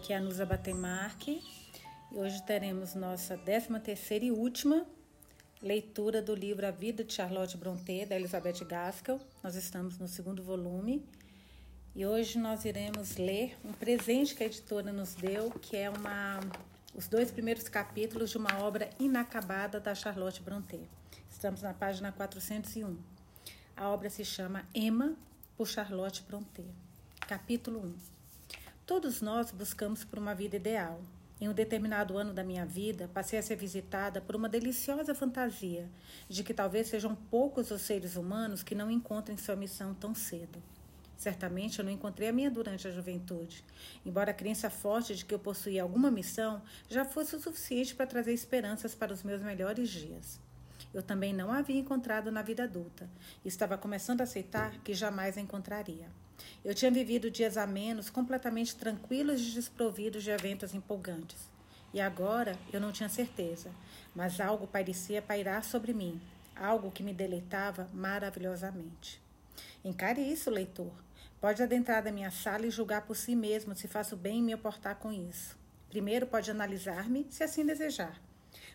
[0.00, 1.42] aqui é a Nusa Batemarque
[2.10, 4.86] e hoje teremos nossa 13 terceira e última
[5.60, 9.20] leitura do livro A Vida de Charlotte Brontë, da Elizabeth Gaskell.
[9.44, 11.04] Nós estamos no segundo volume
[11.94, 16.40] e hoje nós iremos ler um presente que a editora nos deu, que é uma
[16.94, 20.80] os dois primeiros capítulos de uma obra inacabada da Charlotte Brontë.
[21.30, 22.96] Estamos na página 401.
[23.76, 25.14] A obra se chama Emma,
[25.58, 26.64] por Charlotte Brontë.
[27.28, 28.19] Capítulo 1.
[28.90, 31.00] Todos nós buscamos por uma vida ideal.
[31.40, 35.88] Em um determinado ano da minha vida, passei a ser visitada por uma deliciosa fantasia
[36.28, 40.60] de que talvez sejam poucos os seres humanos que não encontrem sua missão tão cedo.
[41.16, 43.64] Certamente eu não encontrei a minha durante a juventude,
[44.04, 48.08] embora a crença forte de que eu possuía alguma missão já fosse o suficiente para
[48.08, 50.40] trazer esperanças para os meus melhores dias.
[50.92, 53.08] Eu também não a havia encontrado na vida adulta
[53.44, 56.08] e estava começando a aceitar que jamais a encontraria.
[56.64, 61.48] Eu tinha vivido dias a menos completamente tranquilos e desprovidos de eventos empolgantes.
[61.92, 63.70] E agora eu não tinha certeza,
[64.14, 66.20] mas algo parecia pairar sobre mim,
[66.54, 69.20] algo que me deleitava maravilhosamente.
[69.84, 70.92] Encare isso, leitor.
[71.40, 74.54] Pode adentrar da minha sala e julgar por si mesmo se faço bem em me
[74.54, 75.58] oportar com isso.
[75.88, 78.20] Primeiro pode analisar-me, se assim desejar.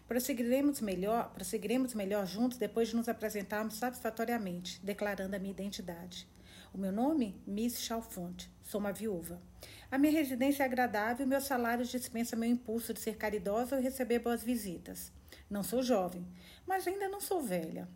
[0.07, 6.27] Prosseguiremos melhor, prosseguiremos melhor juntos depois de nos apresentarmos satisfatoriamente, declarando a minha identidade.
[6.75, 7.41] O meu nome?
[7.47, 8.51] Miss Chalfont.
[8.61, 9.41] Sou uma viúva.
[9.89, 14.19] A minha residência é agradável meu salário dispensa meu impulso de ser caridosa e receber
[14.19, 15.09] boas visitas.
[15.49, 16.27] Não sou jovem,
[16.67, 17.87] mas ainda não sou velha.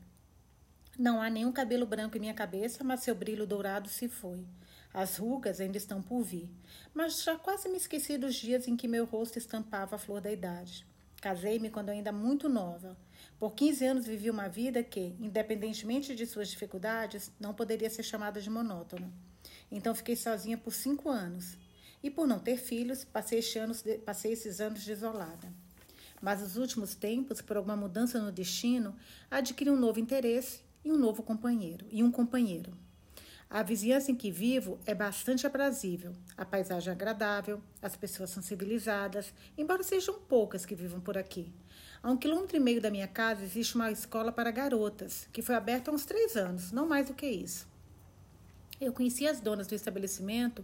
[0.98, 4.48] Não há nenhum cabelo branco em minha cabeça, mas seu brilho dourado se foi.
[4.94, 6.50] As rugas ainda estão por vir,
[6.94, 10.32] mas já quase me esqueci dos dias em que meu rosto estampava a flor da
[10.32, 10.88] idade.
[11.22, 12.96] Casei-me quando ainda muito nova.
[13.40, 18.42] Por 15 anos vivi uma vida que, independentemente de suas dificuldades, não poderia ser chamada
[18.42, 19.10] de monótona.
[19.72, 21.58] Então fiquei sozinha por cinco anos.
[22.04, 25.54] E por não ter filhos, passei, anos, passei esses anos desolada.
[26.22, 28.94] Mas nos últimos tempos, por alguma mudança no destino,
[29.32, 32.74] adquiri um novo interesse e um novo companheiro, e um companheiro.
[33.50, 38.44] A vizinhança em que vivo é bastante aprazível, a paisagem é agradável, as pessoas são
[38.44, 41.52] civilizadas, embora sejam poucas que vivam por aqui.
[42.02, 45.56] A um quilômetro e meio da minha casa existe uma escola para garotas, que foi
[45.56, 47.68] aberta há uns três anos, não mais do que isso.
[48.80, 50.64] Eu conheci as donas do estabelecimento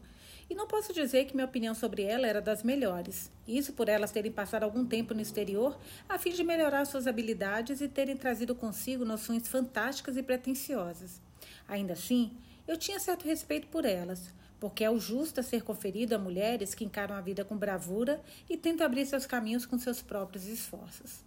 [0.50, 3.30] e não posso dizer que minha opinião sobre ela era das melhores.
[3.46, 7.82] Isso por elas terem passado algum tempo no exterior a fim de melhorar suas habilidades
[7.82, 11.20] e terem trazido consigo noções fantásticas e pretensiosas.
[11.68, 12.32] Ainda assim,
[12.66, 16.74] eu tinha certo respeito por elas, porque é o justo a ser conferido a mulheres
[16.74, 21.25] que encaram a vida com bravura e tentam abrir seus caminhos com seus próprios esforços.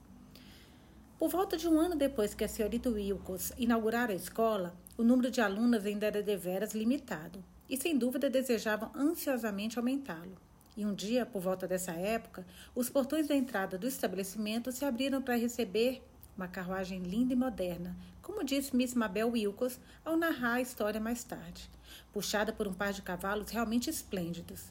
[1.19, 5.33] Por volta de um ano depois que a senhorita Wilcox inaugurara a escola, o número
[5.33, 10.39] de alunas ainda era deveras limitado, e sem dúvida desejavam ansiosamente aumentá-lo.
[10.77, 15.21] E um dia, por volta dessa época, os portões da entrada do estabelecimento se abriram
[15.21, 16.01] para receber
[16.37, 21.25] uma carruagem linda e moderna, como disse Miss Mabel Wilcox ao narrar a história mais
[21.25, 21.69] tarde,
[22.13, 24.67] puxada por um par de cavalos realmente esplêndidos.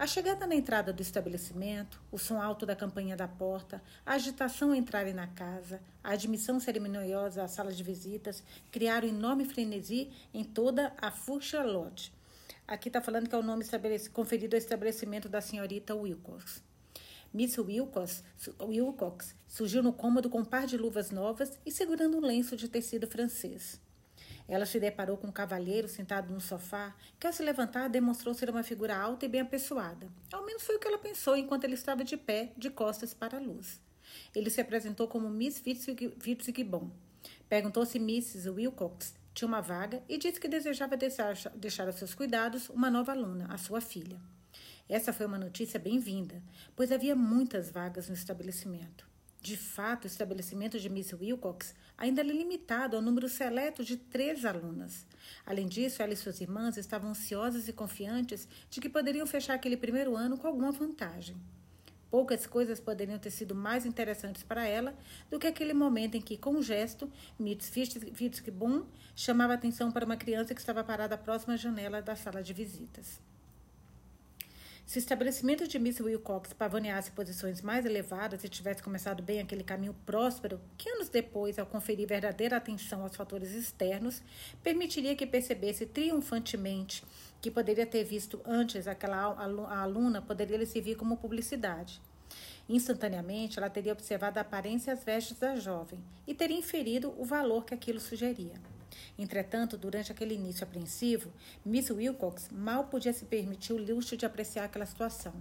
[0.00, 4.70] A chegada na entrada do estabelecimento, o som alto da campainha da porta, a agitação
[4.70, 10.42] ao entrarem na casa, a admissão cerimoniosa à sala de visitas criaram enorme frenesi em
[10.42, 12.14] toda a Furcha Lodge.
[12.66, 13.62] Aqui está falando que é o nome
[14.10, 16.62] conferido ao estabelecimento da senhorita Wilcox.
[17.30, 18.24] Miss Wilcox,
[18.58, 22.68] Wilcox surgiu no cômodo com um par de luvas novas e segurando um lenço de
[22.68, 23.78] tecido francês.
[24.50, 28.50] Ela se deparou com um cavalheiro sentado no sofá, que ao se levantar demonstrou ser
[28.50, 30.08] uma figura alta e bem apessoada.
[30.32, 33.36] Ao menos foi o que ela pensou enquanto ele estava de pé, de costas para
[33.38, 33.80] a luz.
[34.34, 36.90] Ele se apresentou como Miss Fitzgibbon.
[37.48, 38.50] Perguntou se Mrs.
[38.50, 43.12] Wilcox tinha uma vaga e disse que desejava deixar, deixar aos seus cuidados uma nova
[43.12, 44.20] aluna, a sua filha.
[44.88, 46.42] Essa foi uma notícia bem-vinda,
[46.74, 49.09] pois havia muitas vagas no estabelecimento.
[49.40, 54.44] De fato, o estabelecimento de Miss Wilcox ainda era limitado ao número seleto de três
[54.44, 55.06] alunas.
[55.46, 59.78] Além disso, ela e suas irmãs estavam ansiosas e confiantes de que poderiam fechar aquele
[59.78, 61.36] primeiro ano com alguma vantagem.
[62.10, 64.94] Poucas coisas poderiam ter sido mais interessantes para ela
[65.30, 68.84] do que aquele momento em que, com um gesto, Mitz Fitzgibbon
[69.14, 73.20] chamava atenção para uma criança que estava parada próxima à janela da sala de visitas.
[74.90, 79.62] Se o estabelecimento de Miss Wilcox pavoneasse posições mais elevadas e tivesse começado bem aquele
[79.62, 84.20] caminho próspero, que anos depois, ao conferir verdadeira atenção aos fatores externos,
[84.64, 87.04] permitiria que percebesse triunfantemente
[87.40, 89.26] que poderia ter visto antes aquela
[89.80, 92.02] aluna poderia lhe servir como publicidade.
[92.68, 97.24] Instantaneamente, ela teria observado a aparência e as vestes da jovem e teria inferido o
[97.24, 98.54] valor que aquilo sugeria.
[99.18, 101.32] Entretanto, durante aquele início apreensivo,
[101.64, 105.32] Miss Wilcox mal podia se permitir o luxo de apreciar aquela situação.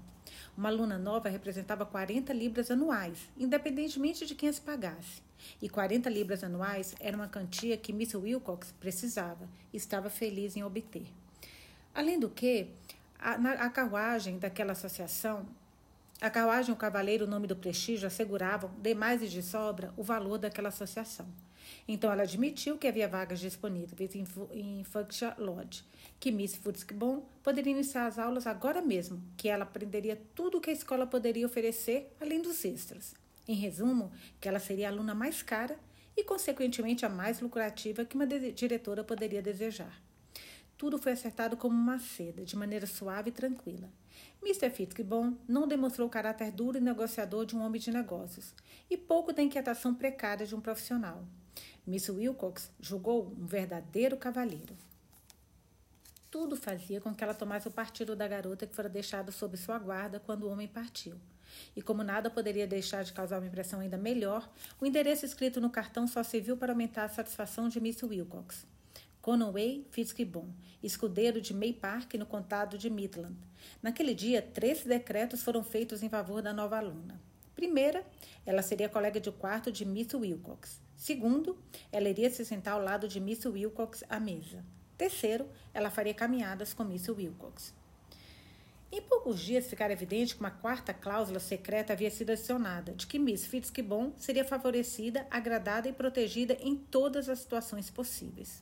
[0.57, 5.21] Uma aluna nova representava 40 libras anuais, independentemente de quem as pagasse.
[5.61, 10.63] E 40 libras anuais era uma quantia que Miss Wilcox precisava e estava feliz em
[10.63, 11.07] obter.
[11.93, 12.67] Além do que,
[13.17, 15.47] a, na, a carruagem daquela associação,
[16.21, 20.37] a carruagem o cavaleiro, o nome do prestígio, asseguravam, demais e de sobra, o valor
[20.37, 21.25] daquela associação.
[21.87, 24.83] Então ela admitiu que havia vagas disponíveis em, em
[25.37, 25.83] Lodge,
[26.19, 30.69] que Miss Futzkbon poderia iniciar as aulas agora mesmo, que ela aprenderia tudo o que
[30.69, 33.13] a escola poderia oferecer, além dos extras.
[33.47, 35.79] Em resumo, que ela seria a aluna mais cara
[36.15, 40.01] e, consequentemente, a mais lucrativa que uma diretora poderia desejar.
[40.77, 43.89] Tudo foi acertado como uma seda, de maneira suave e tranquila.
[44.41, 44.69] Mr.
[44.69, 48.53] Fitzgibbon não demonstrou o caráter duro e negociador de um homem de negócios,
[48.89, 51.25] e pouco da inquietação precária de um profissional.
[51.89, 54.77] Miss Wilcox julgou um verdadeiro cavalheiro.
[56.29, 59.79] Tudo fazia com que ela tomasse o partido da garota que fora deixada sob sua
[59.79, 61.15] guarda quando o homem partiu.
[61.75, 64.47] E como nada poderia deixar de causar uma impressão ainda melhor,
[64.79, 68.67] o endereço escrito no cartão só serviu para aumentar a satisfação de Miss Wilcox.
[69.19, 70.47] Conway Fitzgibbon,
[70.83, 73.35] escudeiro de May Park, no condado de Midland.
[73.81, 77.19] Naquele dia, três decretos foram feitos em favor da nova aluna.
[77.55, 78.05] Primeira,
[78.45, 80.87] ela seria colega de quarto de Miss Wilcox.
[80.99, 81.57] Segundo,
[81.93, 84.65] ela iria se sentar ao lado de Miss Wilcox à mesa.
[84.97, 87.73] Terceiro, ela faria caminhadas com Miss Wilcox.
[88.91, 93.17] Em poucos dias ficara evidente que uma quarta cláusula secreta havia sido adicionada, de que
[93.17, 98.61] Miss Fitzgibbon seria favorecida, agradada e protegida em todas as situações possíveis.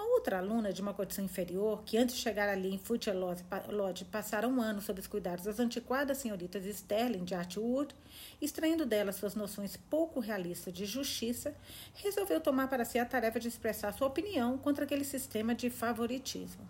[0.00, 4.06] Uma outra aluna de uma condição inferior, que antes de chegar ali em Foote Lodge
[4.06, 7.94] passara um ano sob os cuidados das antiquadas senhoritas Sterling de Artwood,
[8.40, 11.54] extraindo dela suas noções pouco realistas de justiça,
[11.96, 16.66] resolveu tomar para si a tarefa de expressar sua opinião contra aquele sistema de favoritismo.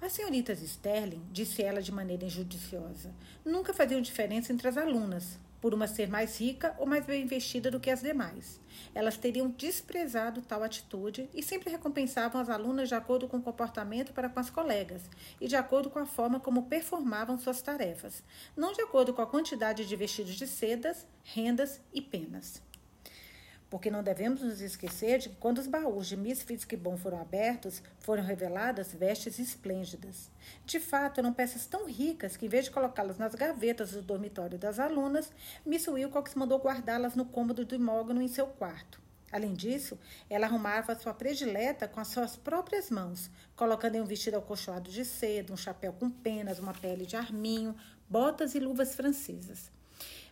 [0.00, 3.12] As senhoritas Sterling, disse ela de maneira injudiciosa,
[3.44, 7.70] nunca faziam diferença entre as alunas, por uma ser mais rica ou mais bem vestida
[7.70, 8.60] do que as demais.
[8.94, 14.12] Elas teriam desprezado tal atitude e sempre recompensavam as alunas de acordo com o comportamento
[14.12, 15.00] para com as colegas
[15.40, 18.22] e de acordo com a forma como performavam suas tarefas,
[18.54, 22.62] não de acordo com a quantidade de vestidos de sedas, rendas e penas
[23.74, 27.82] porque não devemos nos esquecer de que quando os baús de Miss Fitzgibbon foram abertos,
[27.98, 30.30] foram reveladas vestes esplêndidas.
[30.64, 34.56] De fato, eram peças tão ricas que, em vez de colocá-las nas gavetas do dormitório
[34.56, 35.28] das alunas,
[35.66, 39.02] Miss Wilcox mandou guardá-las no cômodo do imóvel em seu quarto.
[39.32, 39.98] Além disso,
[40.30, 45.04] ela arrumava sua predileta com as suas próprias mãos, colocando em um vestido acolchoado de
[45.04, 47.74] seda, um chapéu com penas, uma pele de arminho,
[48.08, 49.68] botas e luvas francesas.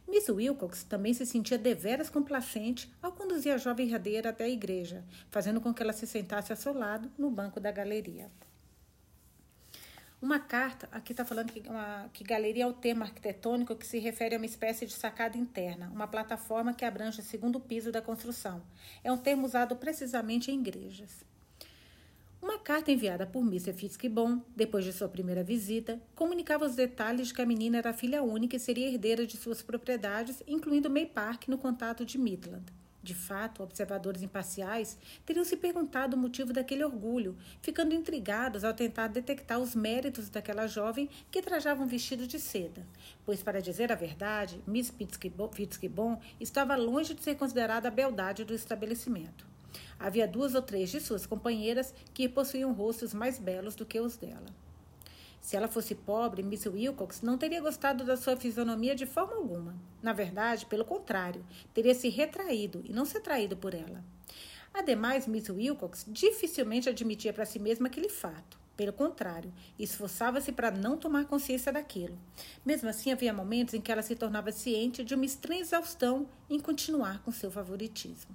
[0.06, 5.04] Miss Wilcox também se sentia deveras complacente ao conduzir a jovem herdeira até a igreja,
[5.31, 8.31] fazendo com que ela se sentasse a seu lado no banco da galeria.
[10.22, 13.99] Uma carta, aqui está falando que, uma, que galeria é o termo arquitetônico que se
[13.99, 18.00] refere a uma espécie de sacada interna, uma plataforma que abrange o segundo piso da
[18.00, 18.62] construção.
[19.02, 21.25] É um termo usado precisamente em igrejas.
[22.43, 23.73] Uma carta enviada por Mr.
[23.73, 28.21] Fitzgibbon, depois de sua primeira visita, comunicava os detalhes de que a menina era filha
[28.21, 32.65] única e seria herdeira de suas propriedades, incluindo May Park no contato de Midland.
[33.00, 39.06] De fato, observadores imparciais teriam se perguntado o motivo daquele orgulho, ficando intrigados ao tentar
[39.06, 42.84] detectar os méritos daquela jovem que trajava um vestido de seda,
[43.25, 48.53] pois, para dizer a verdade, Miss Fitzgibbon estava longe de ser considerada a beldade do
[48.53, 49.52] estabelecimento.
[50.03, 54.17] Havia duas ou três de suas companheiras que possuíam rostos mais belos do que os
[54.17, 54.47] dela.
[55.41, 59.77] Se ela fosse pobre, Miss Wilcox não teria gostado da sua fisionomia de forma alguma.
[60.03, 64.03] Na verdade, pelo contrário, teria se retraído e não se atraído por ela.
[64.75, 68.59] Ademais, Miss Wilcox dificilmente admitia para si mesma aquele fato.
[68.77, 72.19] Pelo contrário, esforçava-se para não tomar consciência daquilo.
[72.67, 76.59] Mesmo assim, havia momentos em que ela se tornava ciente de uma estranha exaustão em
[76.59, 78.35] continuar com seu favoritismo.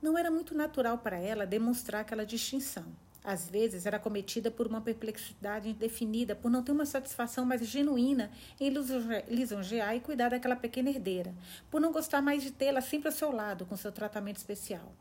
[0.00, 2.84] Não era muito natural para ela demonstrar aquela distinção.
[3.24, 8.30] Às vezes era cometida por uma perplexidade indefinida, por não ter uma satisfação mais genuína
[8.60, 8.70] em
[9.28, 11.34] lisonjear e cuidar daquela pequena herdeira,
[11.68, 14.92] por não gostar mais de tê-la sempre ao seu lado, com seu tratamento especial.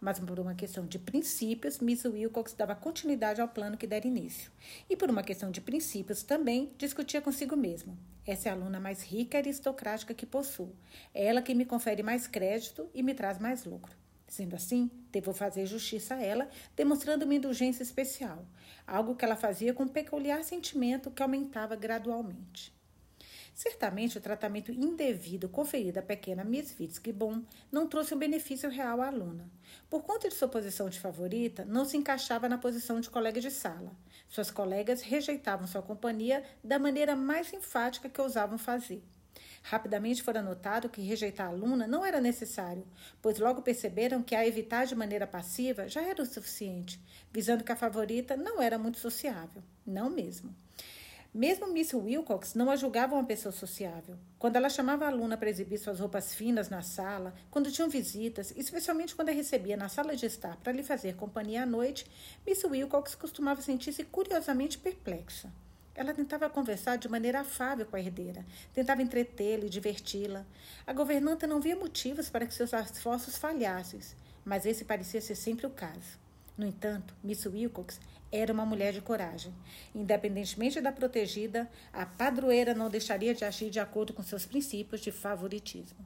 [0.00, 4.50] Mas por uma questão de princípios, Miss Wilcox dava continuidade ao plano que dera início.
[4.88, 7.98] E por uma questão de princípios também discutia consigo mesma.
[8.24, 10.72] Essa é a aluna mais rica e aristocrática que possuo.
[11.12, 13.94] É ela que me confere mais crédito e me traz mais lucro.
[14.28, 18.46] Sendo assim, devo fazer justiça a ela, demonstrando uma indulgência especial,
[18.86, 22.76] algo que ela fazia com um peculiar sentimento que aumentava gradualmente.
[23.54, 27.42] Certamente o tratamento indevido conferido à pequena Miss Fitzgibbon
[27.72, 29.50] não trouxe um benefício real à aluna.
[29.90, 33.50] Por conta de sua posição de favorita, não se encaixava na posição de colega de
[33.50, 33.96] sala.
[34.28, 39.02] Suas colegas rejeitavam sua companhia da maneira mais enfática que ousavam fazer.
[39.62, 42.86] Rapidamente fora notado que rejeitar a aluna não era necessário,
[43.20, 47.00] pois logo perceberam que a evitar de maneira passiva já era o suficiente,
[47.32, 49.62] visando que a favorita não era muito sociável.
[49.86, 50.54] Não mesmo.
[51.34, 54.16] Mesmo Miss Wilcox não a julgava uma pessoa sociável.
[54.38, 58.52] Quando ela chamava a aluna para exibir suas roupas finas na sala, quando tinham visitas,
[58.56, 62.06] especialmente quando a recebia na sala de estar para lhe fazer companhia à noite,
[62.46, 65.52] Miss Wilcox costumava sentir-se curiosamente perplexa.
[65.98, 70.46] Ela tentava conversar de maneira afável com a herdeira, tentava entretê-la e diverti-la.
[70.86, 73.98] A governanta não via motivos para que seus esforços falhassem,
[74.44, 76.16] mas esse parecia ser sempre o caso.
[76.56, 78.00] No entanto, Miss Wilcox
[78.30, 79.52] era uma mulher de coragem.
[79.92, 85.10] Independentemente da protegida, a padroeira não deixaria de agir de acordo com seus princípios de
[85.10, 85.98] favoritismo.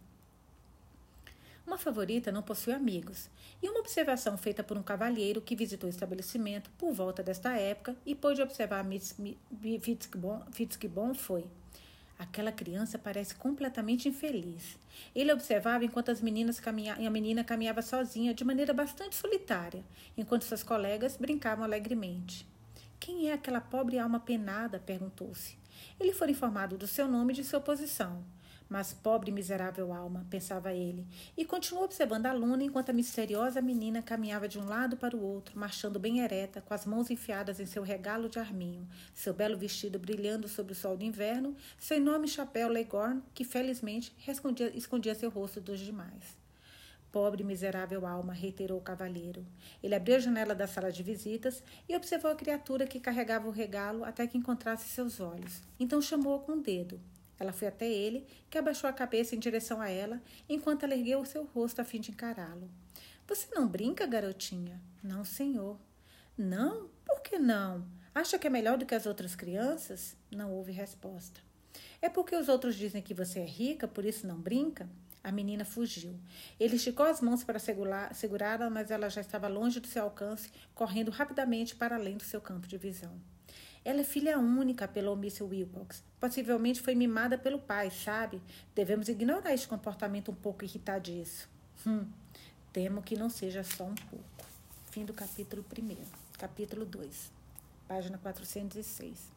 [1.67, 3.31] Uma favorita não possui amigos,
[3.63, 7.97] e uma observação feita por um cavalheiro que visitou o estabelecimento por volta desta época
[8.05, 9.17] e pôde observar Miss
[10.51, 11.47] Fitzgibbon foi:
[12.19, 14.79] Aquela criança parece completamente infeliz.
[15.15, 16.95] Ele observava enquanto as meninas caminha...
[16.95, 19.85] a menina caminhava sozinha, de maneira bastante solitária,
[20.17, 22.47] enquanto seus colegas brincavam alegremente.
[23.01, 24.79] Quem é aquela pobre alma penada?
[24.79, 25.59] perguntou-se.
[25.99, 28.23] Ele foi informado do seu nome e de sua posição.
[28.73, 33.61] Mas pobre e miserável alma, pensava ele, e continuou observando a Luna enquanto a misteriosa
[33.61, 37.61] menina caminhava de um lado para o outro, marchando bem ereta, com as mãos enfiadas
[37.61, 41.99] em seu regalo de arminho, seu belo vestido brilhando sob o sol do inverno, seu
[41.99, 46.39] enorme chapéu Leghorn, que felizmente escondia, escondia seu rosto dos demais.
[47.13, 49.45] Pobre miserável alma, reiterou o cavalheiro.
[49.83, 53.53] Ele abriu a janela da sala de visitas e observou a criatura que carregava o
[53.53, 55.61] regalo até que encontrasse seus olhos.
[55.79, 56.99] Então chamou-a com o dedo.
[57.39, 61.21] Ela foi até ele, que abaixou a cabeça em direção a ela, enquanto ela ergueu
[61.21, 62.71] o seu rosto a fim de encará-lo.
[63.27, 64.81] Você não brinca, garotinha?
[65.03, 65.79] Não, senhor.
[66.37, 66.89] Não?
[67.05, 67.87] Por que não?
[68.15, 70.17] Acha que é melhor do que as outras crianças?
[70.31, 71.41] Não houve resposta.
[72.01, 74.89] É porque os outros dizem que você é rica, por isso não brinca?
[75.25, 76.19] A menina fugiu.
[76.59, 81.11] Ele esticou as mãos para segurá-la, mas ela já estava longe do seu alcance, correndo
[81.13, 83.19] rapidamente para além do seu campo de visão.
[83.85, 86.05] Ela é filha única, apelou Miss Wilcox.
[86.21, 88.41] Possivelmente foi mimada pelo pai, sabe?
[88.75, 91.49] Devemos ignorar este comportamento um pouco irritadiço.
[91.85, 92.07] Hum,
[92.73, 94.47] temo que não seja só um pouco.
[94.91, 95.97] Fim do capítulo 1.
[96.39, 97.33] Capítulo 2.
[97.89, 99.33] Página 406.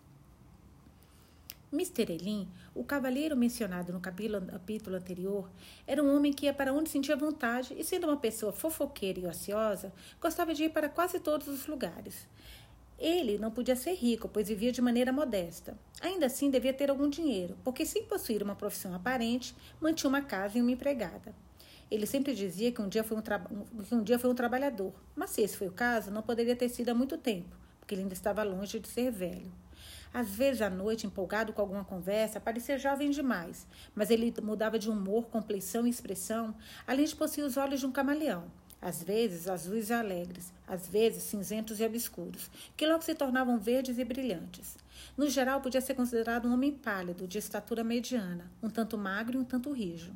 [1.74, 2.14] Mr.
[2.14, 5.50] Elin, o cavalheiro mencionado no capítulo anterior,
[5.86, 9.26] era um homem que ia para onde sentia vontade e, sendo uma pessoa fofoqueira e
[9.26, 12.28] ociosa, gostava de ir para quase todos os lugares.
[12.98, 15.78] Ele não podia ser rico, pois vivia de maneira modesta.
[16.02, 20.58] Ainda assim, devia ter algum dinheiro, porque, sem possuir uma profissão aparente, mantinha uma casa
[20.58, 21.36] e uma empregada.
[21.92, 25.32] Ele sempre dizia que um dia foi um, que um, dia foi um trabalhador, mas
[25.32, 28.14] se esse foi o caso, não poderia ter sido há muito tempo, porque ele ainda
[28.14, 29.52] estava longe de ser velho.
[30.14, 34.90] Às vezes, à noite, empolgado com alguma conversa, parecia jovem demais, mas ele mudava de
[34.90, 36.56] humor, compleição e expressão,
[36.88, 38.46] além de possuir os olhos de um camaleão
[38.82, 43.98] às vezes azuis e alegres, às vezes cinzentos e obscuros, que logo se tornavam verdes
[43.98, 44.78] e brilhantes.
[45.18, 49.42] No geral, podia ser considerado um homem pálido, de estatura mediana, um tanto magro e
[49.42, 50.12] um tanto rijo.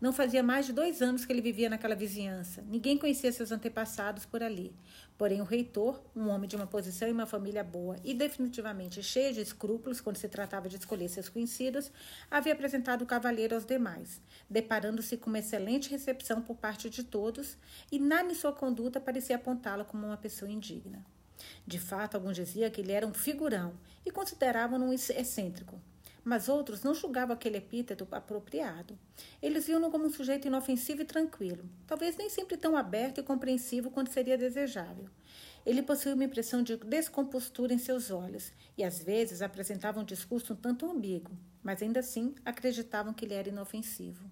[0.00, 2.62] Não fazia mais de dois anos que ele vivia naquela vizinhança.
[2.68, 4.74] Ninguém conhecia seus antepassados por ali.
[5.16, 9.32] Porém, o reitor, um homem de uma posição e uma família boa e definitivamente cheio
[9.32, 11.90] de escrúpulos quando se tratava de escolher seus conhecidos,
[12.30, 17.56] havia apresentado o cavalheiro aos demais, deparando-se com uma excelente recepção por parte de todos,
[17.90, 21.04] e nada em sua conduta parecia apontá-lo como uma pessoa indigna.
[21.66, 25.80] De fato, alguns diziam que ele era um figurão e consideravam-no excêntrico,
[26.26, 28.98] mas outros não julgavam aquele epíteto apropriado.
[29.40, 33.92] Eles viam-no como um sujeito inofensivo e tranquilo, talvez nem sempre tão aberto e compreensivo
[33.92, 35.08] quanto seria desejável.
[35.64, 40.52] Ele possuía uma impressão de descompostura em seus olhos e às vezes apresentava um discurso
[40.52, 44.28] um tanto ambíguo, mas ainda assim acreditavam que ele era inofensivo.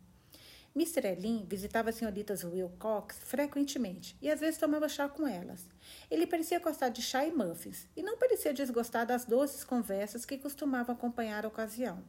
[0.76, 1.06] Mr.
[1.06, 5.68] Elin visitava as senhoritas Wilcox frequentemente e às vezes tomava chá com elas.
[6.10, 10.36] Ele parecia gostar de chá e muffins e não parecia desgostar das doces conversas que
[10.36, 12.02] costumavam acompanhar a ocasião.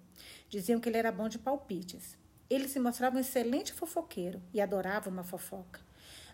[0.49, 2.17] Diziam que ele era bom de palpites.
[2.49, 5.84] Ele se mostrava um excelente fofoqueiro e adorava uma fofoca.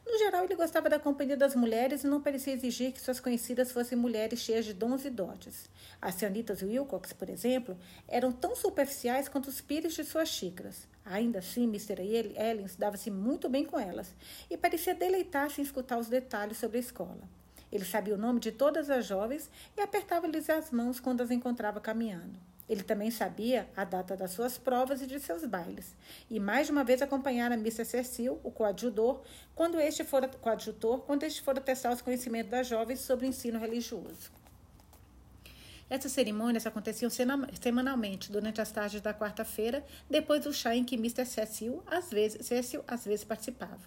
[0.06, 3.72] No geral, ele gostava da companhia das mulheres e não parecia exigir que suas conhecidas
[3.72, 5.70] fossem mulheres cheias de dons e dotes.
[6.02, 7.78] As senhoritas Wilcox, por exemplo,
[8.08, 10.88] eram tão superficiais quanto os pires de suas xícaras.
[11.06, 12.02] Ainda assim, Mr.
[12.36, 14.14] Ellens dava-se muito bem com elas
[14.50, 17.30] e parecia deleitar-se em escutar os detalhes sobre a escola.
[17.72, 21.80] Ele sabia o nome de todas as jovens e apertava-lhes as mãos quando as encontrava
[21.80, 22.51] caminhando.
[22.72, 25.94] Ele também sabia a data das suas provas e de seus bailes.
[26.30, 27.84] E mais de uma vez acompanhara Mr.
[27.84, 29.22] Cecil, o coadjutor,
[29.54, 33.60] quando este fora coadjutor, quando este fora testar os conhecimentos das jovens sobre o ensino
[33.60, 34.32] religioso.
[35.90, 37.12] Essas cerimônias aconteciam
[37.60, 41.26] semanalmente, durante as tardes da quarta-feira, depois do chá em que Mr.
[41.26, 43.82] Cecil às vezes, Cecil, às vezes participava.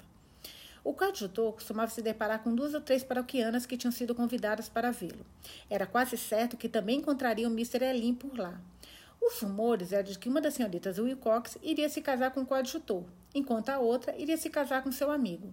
[0.84, 4.90] O coadjutor costumava se deparar com duas ou três paroquianas que tinham sido convidadas para
[4.90, 5.24] vê-lo.
[5.70, 7.82] Era quase certo que também encontraria o Mr.
[7.82, 8.60] Elin por lá.
[9.26, 13.04] Os rumores eram de que uma das senhoritas Wilcox iria se casar com o coadjutor,
[13.34, 15.50] enquanto a outra iria se casar com seu amigo.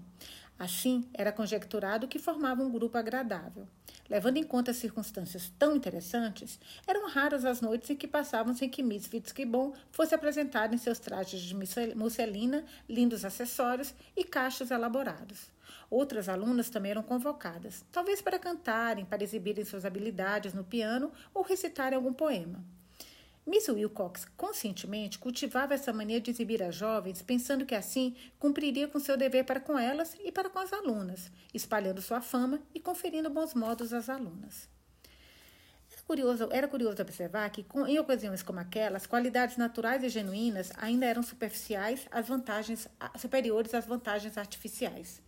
[0.60, 3.66] Assim, era conjecturado que formava um grupo agradável.
[4.10, 8.70] Levando em conta as circunstâncias tão interessantes, eram raras as noites em que passavam sem
[8.70, 11.56] que Miss Fitzgibbon fosse apresentada em seus trajes de
[11.96, 15.50] musselina, lindos acessórios e cachos elaborados.
[15.90, 21.42] Outras alunas também eram convocadas, talvez para cantarem, para exibirem suas habilidades no piano ou
[21.42, 22.62] recitarem algum poema.
[23.52, 28.98] Miss Wilcox conscientemente cultivava essa mania de exibir as jovens, pensando que assim cumpriria com
[28.98, 33.30] seu dever para com elas e para com as alunas, espalhando sua fama e conferindo
[33.30, 34.70] bons modos às alunas.
[35.92, 40.72] Era curioso, era curioso observar que, em ocasiões como aquela, as qualidades naturais e genuínas
[40.78, 42.88] ainda eram superficiais às vantagens,
[43.20, 45.22] superiores às vantagens artificiais.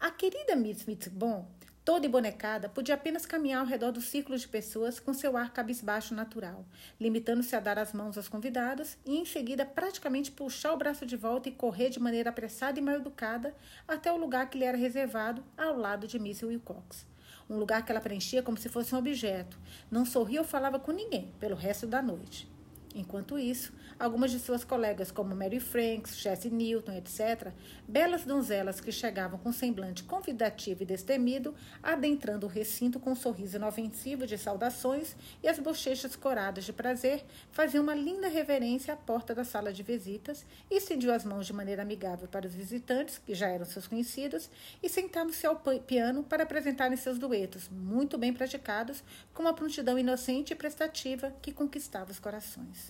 [0.00, 1.48] A querida Miss Fitzbon
[1.84, 6.14] Toda embonecada, podia apenas caminhar ao redor do círculo de pessoas com seu ar cabisbaixo
[6.14, 6.64] natural,
[7.00, 11.16] limitando-se a dar as mãos aos convidados e, em seguida, praticamente puxar o braço de
[11.16, 13.52] volta e correr de maneira apressada e mal educada
[13.88, 17.04] até o lugar que lhe era reservado, ao lado de Miss Wilcox.
[17.50, 19.58] Um lugar que ela preenchia como se fosse um objeto.
[19.90, 22.48] Não sorria ou falava com ninguém pelo resto da noite.
[22.94, 27.52] Enquanto isso, algumas de suas colegas, como Mary Franks, Jessie Newton, etc.,
[27.88, 33.56] belas donzelas que chegavam com semblante convidativo e destemido, adentrando o recinto com um sorriso
[33.56, 39.34] inofensivo de saudações e as bochechas coradas de prazer, faziam uma linda reverência à porta
[39.34, 43.48] da sala de visitas estendiam as mãos de maneira amigável para os visitantes, que já
[43.48, 44.50] eram seus conhecidos,
[44.82, 50.52] e sentavam-se ao piano para apresentarem seus duetos, muito bem praticados, com uma prontidão inocente
[50.52, 52.81] e prestativa que conquistava os corações.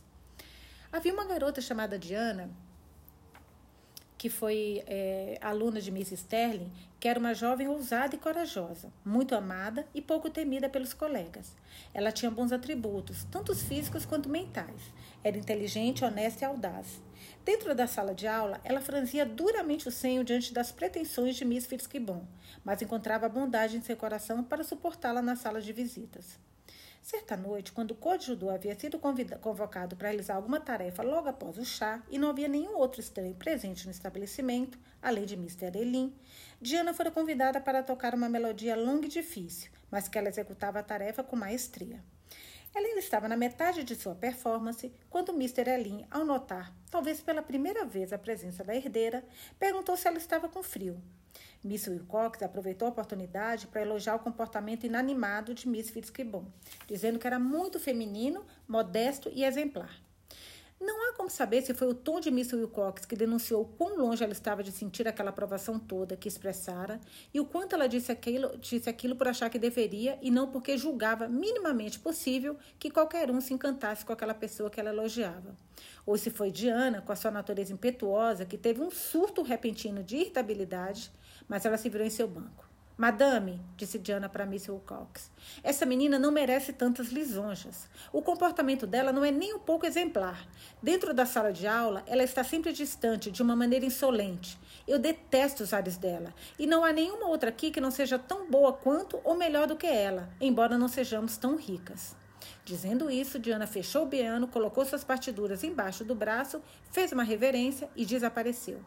[0.93, 2.51] Havia uma garota chamada Diana,
[4.19, 9.35] que foi é, aluna de Miss Sterling, que era uma jovem ousada e corajosa, muito
[9.35, 11.57] amada e pouco temida pelos colegas.
[11.95, 14.83] Ela tinha bons atributos, tanto físicos quanto mentais.
[15.25, 17.01] Era inteligente, honesta e audaz.
[17.43, 21.65] Dentro da sala de aula, ela franzia duramente o senho diante das pretensões de Miss
[21.65, 22.23] Fitzgibbon,
[22.63, 26.39] mas encontrava bondade em seu coração para suportá-la na sala de visitas.
[27.03, 28.97] Certa noite, quando o coadjudor havia sido
[29.41, 33.35] convocado para realizar alguma tarefa logo após o chá e não havia nenhum outro estranho
[33.35, 35.77] presente no estabelecimento, além de Mr.
[35.77, 36.15] Elin,
[36.61, 40.83] Diana fora convidada para tocar uma melodia longa e difícil, mas que ela executava a
[40.83, 42.01] tarefa com maestria.
[42.73, 45.69] Ela ainda estava na metade de sua performance quando Mr.
[45.69, 49.25] Elin, ao notar, talvez pela primeira vez, a presença da herdeira,
[49.59, 51.03] perguntou se ela estava com frio.
[51.65, 56.45] Miss Wilcox aproveitou a oportunidade para elogiar o comportamento inanimado de Miss Fitzgibbon,
[56.89, 60.03] dizendo que era muito feminino, modesto e exemplar.
[60.81, 64.25] Não há como saber se foi o tom de Miss Wilcox que denunciou quão longe
[64.25, 67.01] ela estava de sentir aquela aprovação toda que expressara
[67.33, 70.77] e o quanto ela disse aquilo, disse aquilo por achar que deveria e não porque
[70.77, 75.57] julgava minimamente possível que qualquer um se encantasse com aquela pessoa que ela elogiava.
[76.05, 80.17] Ou se foi Diana, com a sua natureza impetuosa, que teve um surto repentino de
[80.17, 81.13] irritabilidade
[81.53, 82.67] mas ela se virou em seu banco.
[82.97, 85.31] Madame, disse Diana para Miss Wilcox,
[85.63, 87.91] essa menina não merece tantas lisonjas.
[88.11, 90.49] O comportamento dela não é nem um pouco exemplar.
[90.83, 94.59] Dentro da sala de aula, ela está sempre distante, de uma maneira insolente.
[94.89, 96.33] Eu detesto os ares dela.
[96.59, 99.77] E não há nenhuma outra aqui que não seja tão boa quanto ou melhor do
[99.77, 102.17] que ela, embora não sejamos tão ricas.
[102.65, 107.91] Dizendo isso, Diana fechou o piano, colocou suas partiduras embaixo do braço, fez uma reverência
[107.95, 108.83] e desapareceu.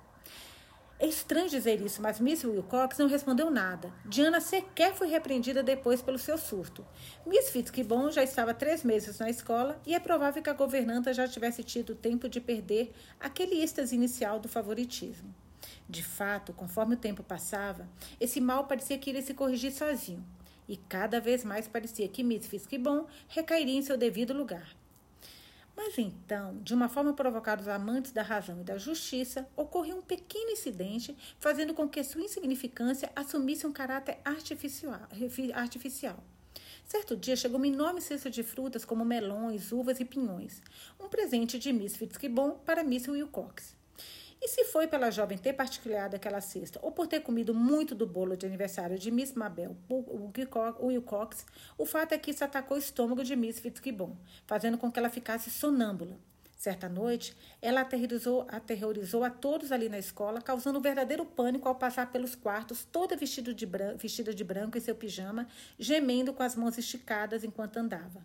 [0.97, 3.91] É estranho dizer isso, mas Miss Wilcox não respondeu nada.
[4.05, 6.85] Diana sequer foi repreendida depois pelo seu surto.
[7.25, 11.27] Miss Fitzgibbon já estava três meses na escola e é provável que a governanta já
[11.27, 15.35] tivesse tido tempo de perder aquele êxtase inicial do favoritismo.
[15.89, 20.25] De fato, conforme o tempo passava, esse mal parecia que iria se corrigir sozinho,
[20.67, 24.75] e cada vez mais parecia que Miss Fitzgibbon recairia em seu devido lugar.
[25.75, 30.01] Mas então, de uma forma provocada os amantes da razão e da justiça, ocorreu um
[30.01, 35.01] pequeno incidente, fazendo com que sua insignificância assumisse um caráter artificial.
[36.85, 40.61] Certo dia chegou uma enorme cesta de frutas como melões, uvas e pinhões,
[40.99, 43.74] um presente de Miss Fitzgibbon para Miss Wilcox.
[44.45, 48.05] E se foi pela jovem ter partilhado aquela cesta, ou por ter comido muito do
[48.05, 53.23] bolo de aniversário de Miss Mabel Wilcox, o fato é que isso atacou o estômago
[53.23, 56.19] de Miss Fitzgibbon, fazendo com que ela ficasse sonâmbula.
[56.55, 61.73] Certa noite, ela aterrorizou, aterrorizou a todos ali na escola, causando um verdadeiro pânico ao
[61.73, 65.47] passar pelos quartos, toda vestida de, branco, vestida de branco em seu pijama,
[65.79, 68.23] gemendo com as mãos esticadas enquanto andava.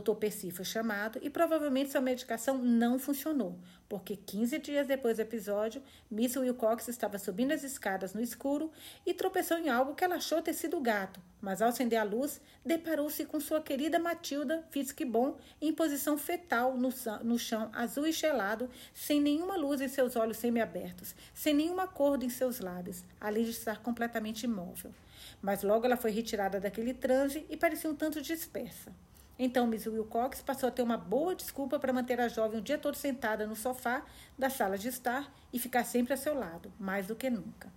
[0.00, 0.14] Dr.
[0.14, 5.82] Percy foi chamado e provavelmente sua medicação não funcionou, porque 15 dias depois do episódio,
[6.10, 8.72] Miss Wilcox estava subindo as escadas no escuro
[9.04, 12.40] e tropeçou em algo que ela achou ter sido gato, mas ao acender a luz,
[12.64, 16.88] deparou-se com sua querida Matilda Fitzgibbon em posição fetal no,
[17.22, 22.22] no chão azul e gelado, sem nenhuma luz em seus olhos semiabertos, sem nenhuma cor
[22.22, 24.94] em seus lábios, além de estar completamente imóvel.
[25.42, 28.90] Mas logo ela foi retirada daquele transe e parecia um tanto dispersa.
[29.38, 32.78] Então, Miss Wilcox passou a ter uma boa desculpa para manter a jovem o dia
[32.78, 34.04] todo sentada no sofá
[34.38, 37.70] da sala de estar e ficar sempre a seu lado, mais do que nunca.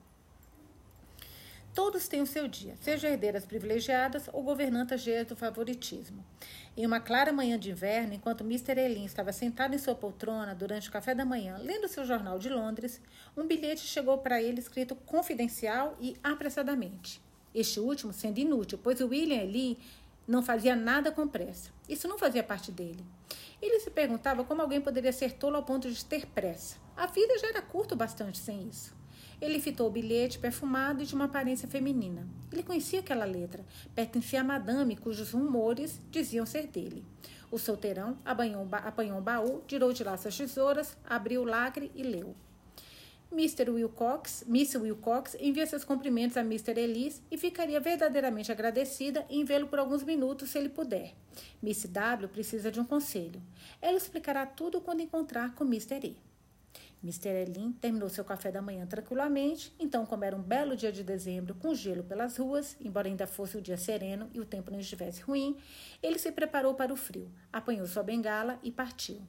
[1.76, 6.24] Todos têm o seu dia, seja herdeiras privilegiadas ou governantas cheias do favoritismo.
[6.78, 8.80] Em uma clara manhã de inverno, enquanto Mr.
[8.80, 12.48] Elin estava sentado em sua poltrona durante o café da manhã, lendo seu jornal de
[12.48, 13.02] Londres,
[13.36, 17.22] um bilhete chegou para ele escrito confidencial e apressadamente.
[17.54, 19.78] Este último sendo inútil, pois William Elin
[20.28, 21.70] não fazia nada com pressa.
[21.88, 23.06] Isso não fazia parte dele.
[23.62, 26.78] Ele se perguntava como alguém poderia ser tolo ao ponto de ter pressa.
[26.96, 28.94] A vida já era curta o bastante sem isso.
[29.42, 32.28] Ele fitou o bilhete perfumado e de uma aparência feminina.
[32.52, 33.66] Ele conhecia aquela letra.
[33.94, 37.04] Pertencia a madame cujos rumores diziam ser dele.
[37.52, 42.36] O solteirão apanhou um baú, tirou de lá suas tesouras, abriu o lacre e leu.
[43.36, 43.70] Mr.
[43.70, 46.80] Wilcox, Miss Wilcox envia seus cumprimentos a Mr.
[46.80, 51.14] Ellis e ficaria verdadeiramente agradecida em vê-lo por alguns minutos se ele puder.
[51.62, 53.42] Miss W precisa de um conselho.
[53.82, 56.00] Ela explicará tudo quando encontrar com Mr.
[56.02, 56.18] E.
[57.04, 57.28] Mr.
[57.28, 61.54] Elin terminou seu café da manhã tranquilamente, então, como era um belo dia de dezembro,
[61.56, 65.22] com gelo pelas ruas, embora ainda fosse o dia sereno e o tempo não estivesse
[65.22, 65.58] ruim,
[66.02, 69.22] ele se preparou para o frio, apanhou sua bengala e partiu.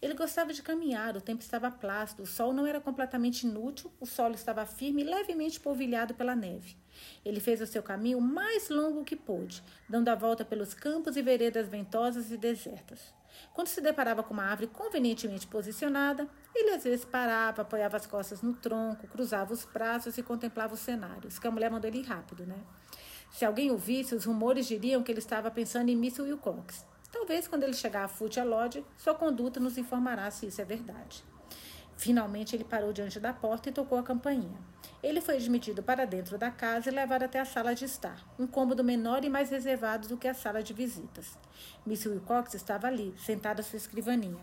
[0.00, 4.06] Ele gostava de caminhar, o tempo estava plácido, o sol não era completamente inútil, o
[4.06, 6.76] solo estava firme e levemente polvilhado pela neve.
[7.24, 11.22] Ele fez o seu caminho mais longo que pôde, dando a volta pelos campos e
[11.22, 13.12] veredas ventosas e desertas.
[13.54, 18.42] Quando se deparava com uma árvore convenientemente posicionada, ele às vezes parava, apoiava as costas
[18.42, 22.06] no tronco, cruzava os braços e contemplava os cenários, que a mulher mandou ele ir
[22.06, 22.58] rápido, né?
[23.30, 26.84] Se alguém o visse, os rumores diriam que ele estava pensando em Miss Wilcox.
[27.10, 31.24] Talvez quando ele chegar a Fute Lodge, sua conduta nos informará se isso é verdade.
[31.98, 34.56] Finalmente ele parou diante da porta e tocou a campainha.
[35.02, 38.46] Ele foi admitido para dentro da casa e levado até a sala de estar, um
[38.46, 41.36] cômodo menor e mais reservado do que a sala de visitas.
[41.84, 44.38] Miss Wilcox estava ali, sentada à sua escrivaninha.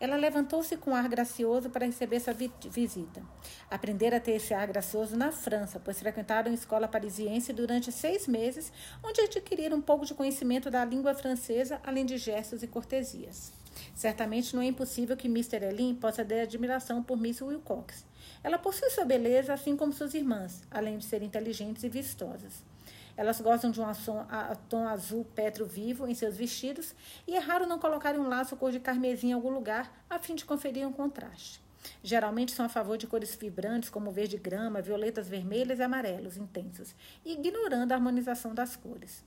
[0.00, 3.22] Ela levantou-se com ar gracioso para receber sua vi visita.
[3.70, 8.26] Aprendera a ter esse ar gracioso na França, pois frequentaram a escola parisiense durante seis
[8.26, 13.52] meses, onde adquiriram um pouco de conhecimento da língua francesa, além de gestos e cortesias.
[13.94, 15.64] Certamente não é impossível que Mr.
[15.64, 18.04] Elin possa ter admiração por Miss Wilcox.
[18.42, 22.62] Ela possui sua beleza, assim como suas irmãs, além de serem inteligentes e vistosas.
[23.16, 23.84] Elas gostam de um
[24.68, 26.94] tom azul petro vivo em seus vestidos
[27.26, 30.34] e é raro não colocarem um laço cor de carmesim em algum lugar a fim
[30.34, 31.62] de conferir um contraste.
[32.02, 36.94] Geralmente são a favor de cores vibrantes como verde grama, violetas vermelhas e amarelos intensos,
[37.24, 39.22] ignorando a harmonização das cores.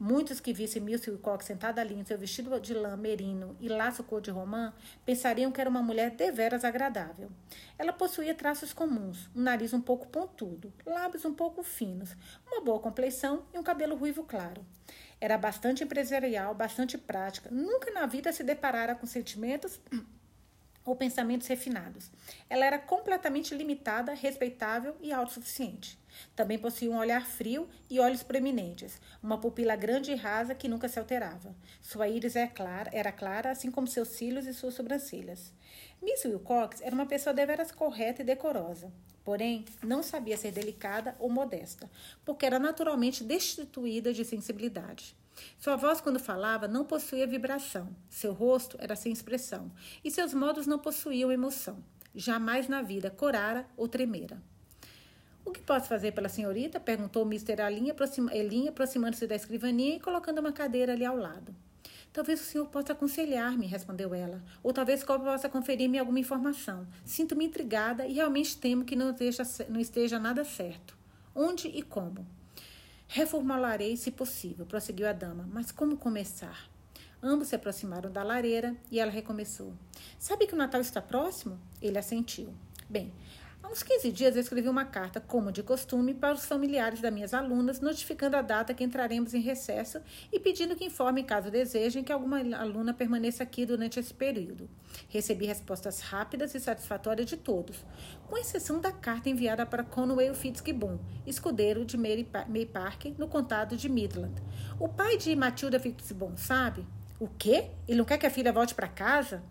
[0.00, 4.04] Muitos que vissem Milce Wilcox sentada ali em seu vestido de lã merino e laço
[4.04, 4.72] cor de romã
[5.04, 7.28] pensariam que era uma mulher deveras agradável.
[7.76, 12.14] Ela possuía traços comuns, um nariz um pouco pontudo, lábios um pouco finos,
[12.46, 14.64] uma boa compleição e um cabelo ruivo claro.
[15.20, 19.80] Era bastante empresarial, bastante prática, nunca na vida se deparara com sentimentos
[20.84, 22.10] ou pensamentos refinados.
[22.48, 25.98] Ela era completamente limitada, respeitável e autossuficiente.
[26.34, 30.88] Também possuía um olhar frio e olhos preeminentes, uma pupila grande e rasa que nunca
[30.88, 31.54] se alterava.
[31.80, 35.52] Sua íris era é clara, era clara, assim como seus cílios e suas sobrancelhas.
[36.00, 38.92] Miss Wilcox era uma pessoa deveras correta e decorosa,
[39.24, 41.90] porém não sabia ser delicada ou modesta,
[42.24, 45.16] porque era naturalmente destituída de sensibilidade.
[45.58, 49.70] Sua voz, quando falava, não possuía vibração, seu rosto era sem expressão,
[50.04, 51.82] e seus modos não possuíam emoção.
[52.14, 54.42] Jamais na vida corara ou tremera.
[55.44, 56.78] O que posso fazer pela senhorita?
[56.78, 57.62] perguntou Mr.
[57.62, 58.30] Alinha, aproxima,
[58.68, 61.54] aproximando-se da escrivaninha e colocando uma cadeira ali ao lado.
[62.12, 64.42] Talvez o senhor possa aconselhar-me, respondeu ela.
[64.62, 66.86] Ou talvez possa conferir-me alguma informação.
[67.04, 70.96] Sinto-me intrigada e realmente temo que não esteja, não esteja nada certo.
[71.34, 72.26] Onde e como?
[73.08, 75.48] Reformularei, se possível, prosseguiu a dama.
[75.50, 76.68] Mas como começar?
[77.22, 79.74] Ambos se aproximaram da lareira e ela recomeçou.
[80.18, 81.58] Sabe que o Natal está próximo?
[81.80, 82.54] Ele assentiu.
[82.88, 83.12] Bem,
[83.68, 87.12] Há uns 15 dias eu escrevi uma carta, como de costume, para os familiares das
[87.12, 90.00] minhas alunas, notificando a data que entraremos em recesso
[90.32, 94.70] e pedindo que informem, caso desejem, que alguma aluna permaneça aqui durante esse período.
[95.10, 97.84] Recebi respostas rápidas e satisfatórias de todos,
[98.26, 102.24] com exceção da carta enviada para Conway Fitzgibbon, escudeiro de May
[102.72, 104.32] Park, no condado de Midland.
[104.80, 106.86] O pai de Matilda Fitzgibbon, sabe?
[107.20, 107.66] O quê?
[107.86, 109.42] Ele não quer que a filha volte para casa?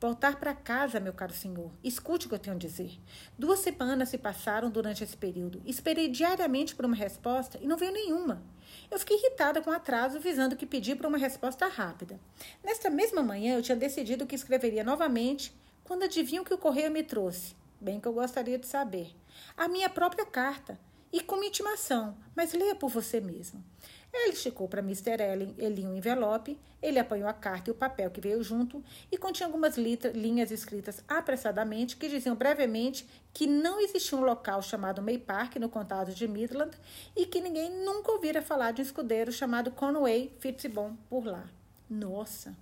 [0.00, 1.72] Voltar para casa, meu caro senhor.
[1.82, 3.00] Escute o que eu tenho a dizer.
[3.36, 5.60] Duas semanas se passaram durante esse período.
[5.66, 8.40] Esperei diariamente por uma resposta e não veio nenhuma.
[8.88, 12.20] Eu fiquei irritada com o atraso, visando que pedi por uma resposta rápida.
[12.62, 17.02] Nesta mesma manhã, eu tinha decidido que escreveria novamente quando adivinham que o correio me
[17.02, 17.56] trouxe.
[17.80, 19.16] Bem que eu gostaria de saber.
[19.56, 20.78] A minha própria carta.
[21.12, 23.64] E com intimação, mas leia por você mesmo.
[24.12, 25.22] Ela esticou para Mr.
[25.22, 29.18] Ellen, Elin um envelope, ele apanhou a carta e o papel que veio junto e
[29.18, 35.18] continha algumas linhas escritas apressadamente que diziam brevemente que não existia um local chamado May
[35.18, 36.76] Park no condado de Midland
[37.16, 41.48] e que ninguém nunca ouvira falar de um escudeiro chamado Conway Fitzbon por lá.
[41.88, 42.56] Nossa!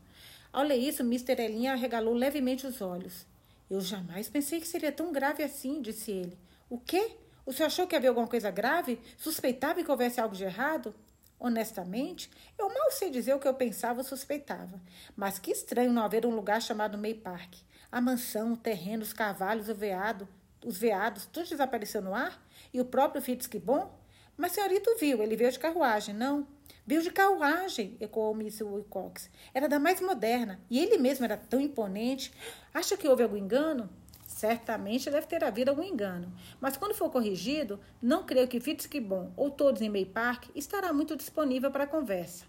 [0.52, 1.40] Ao ler isso, Mr.
[1.40, 3.26] Elin arregalou levemente os olhos.
[3.68, 6.38] Eu jamais pensei que seria tão grave assim, disse ele.
[6.70, 7.10] O quê?
[7.44, 8.98] O senhor achou que havia alguma coisa grave?
[9.18, 10.94] Suspeitava que houvesse algo de errado?
[11.38, 14.80] Honestamente, eu mal sei dizer o que eu pensava ou suspeitava.
[15.14, 17.54] Mas que estranho não haver um lugar chamado May Park.
[17.92, 20.28] A mansão, o terreno, os cavalos, o veado,
[20.64, 22.42] os veados, tudo desapareceu no ar?
[22.72, 23.90] E o próprio Fitzgibbon?
[24.36, 26.46] Mas senhorito viu, ele veio de carruagem, não?
[26.86, 29.30] Veio de carruagem, ecoou Miss Wilcox.
[29.52, 32.32] Era da mais moderna, e ele mesmo era tão imponente.
[32.72, 33.88] Acha que houve algum engano?
[34.26, 39.50] Certamente deve ter havido algum engano, mas quando for corrigido, não creio que Fitzgibbon ou
[39.50, 42.44] todos em May Park estará muito disponível para a conversa.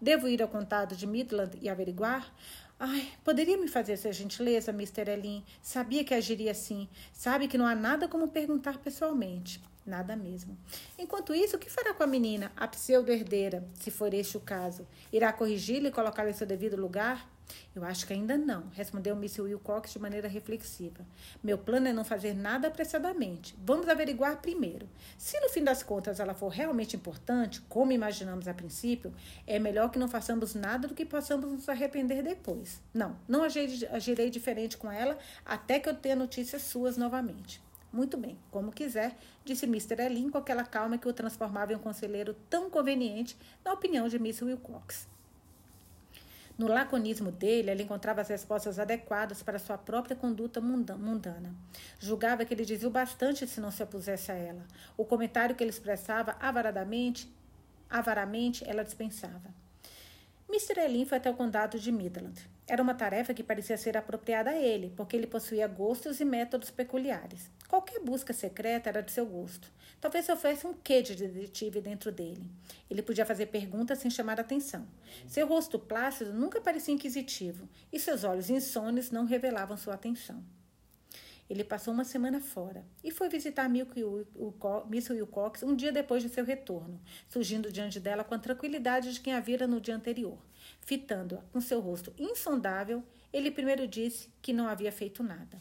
[0.00, 2.32] Devo ir ao contato de Midland e averiguar?
[2.80, 5.10] Ai, poderia me fazer essa gentileza, Mr.
[5.10, 5.44] Elin?
[5.60, 6.88] Sabia que agiria assim.
[7.12, 9.60] Sabe que não há nada como perguntar pessoalmente.
[9.84, 10.56] Nada mesmo.
[10.98, 14.86] Enquanto isso, o que fará com a menina, a pseudo-herdeira, se for este o caso?
[15.12, 17.28] Irá corrigi-la e colocá-la em seu devido lugar?
[17.74, 21.06] Eu acho que ainda não, respondeu Miss Wilcox de maneira reflexiva.
[21.42, 23.56] Meu plano é não fazer nada apressadamente.
[23.64, 24.88] Vamos averiguar primeiro.
[25.16, 29.14] Se no fim das contas ela for realmente importante, como imaginamos a princípio,
[29.46, 32.80] é melhor que não façamos nada do que possamos nos arrepender depois.
[32.92, 37.62] Não, não agirei diferente com ela até que eu tenha notícias suas novamente.
[37.90, 40.02] Muito bem, como quiser, disse Mr.
[40.02, 44.18] Elin com aquela calma que o transformava em um conselheiro tão conveniente na opinião de
[44.18, 45.08] Miss Wilcox.
[46.58, 51.54] No laconismo dele, ela encontrava as respostas adequadas para sua própria conduta mundana.
[52.00, 54.66] Julgava que ele dizia bastante se não se opusesse a ela.
[54.96, 57.32] O comentário que ele expressava avaradamente,
[57.88, 59.54] avaramente, ela dispensava.
[60.48, 60.80] Mr.
[60.80, 62.50] Elin foi até o condado de Midland.
[62.68, 66.70] Era uma tarefa que parecia ser apropriada a ele, porque ele possuía gostos e métodos
[66.70, 67.50] peculiares.
[67.66, 69.72] Qualquer busca secreta era de seu gosto.
[69.98, 72.44] Talvez houvesse um quê de detetive dentro dele.
[72.90, 74.86] Ele podia fazer perguntas sem chamar atenção.
[75.26, 80.44] Seu rosto plácido nunca parecia inquisitivo, e seus olhos insones não revelavam sua atenção.
[81.48, 86.44] Ele passou uma semana fora e foi visitar Miss Wilcox um dia depois de seu
[86.44, 90.38] retorno, surgindo diante dela com a tranquilidade de quem a vira no dia anterior.
[90.82, 95.60] Fitando-a com seu rosto insondável, ele primeiro disse que não havia feito nada.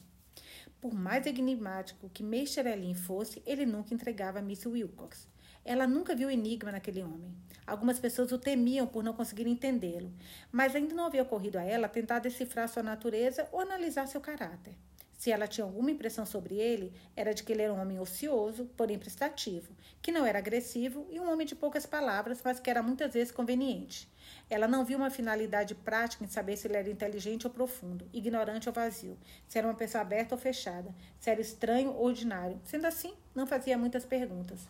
[0.81, 5.27] Por mais enigmático que Meisterelin fosse, ele nunca entregava a Miss Wilcox.
[5.65, 7.33] Ela nunca viu enigma naquele homem.
[7.65, 10.13] Algumas pessoas o temiam por não conseguir entendê-lo,
[10.51, 14.75] mas ainda não havia ocorrido a ela tentar decifrar sua natureza ou analisar seu caráter.
[15.17, 18.69] Se ela tinha alguma impressão sobre ele, era de que ele era um homem ocioso,
[18.77, 22.83] porém prestativo, que não era agressivo e um homem de poucas palavras, mas que era
[22.83, 24.07] muitas vezes conveniente.
[24.47, 28.69] Ela não viu uma finalidade prática em saber se ele era inteligente ou profundo, ignorante
[28.69, 32.61] ou vazio, se era uma pessoa aberta ou fechada, se era estranho ou ordinário.
[32.63, 34.67] Sendo assim, não fazia muitas perguntas.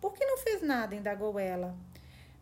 [0.00, 0.94] Por que não fez nada?
[0.94, 1.76] indagou ela.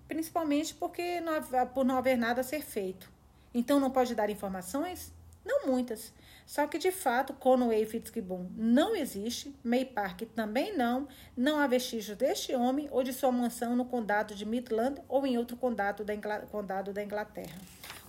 [0.07, 3.11] Principalmente porque não, por não haver nada a ser feito.
[3.55, 5.11] Então não pode dar informações?
[5.45, 6.13] Não muitas.
[6.51, 12.19] Só que, de fato, Conway Fitzgibbon não existe, May Park também não, não há vestígios
[12.19, 16.13] deste homem ou de sua mansão no condado de Midland ou em outro condado da,
[16.13, 17.57] Ingl condado da Inglaterra.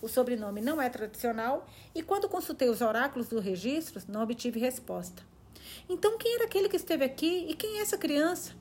[0.01, 5.21] O sobrenome não é tradicional e, quando consultei os oráculos dos registros, não obtive resposta.
[5.87, 8.53] Então, quem era aquele que esteve aqui e quem é essa criança?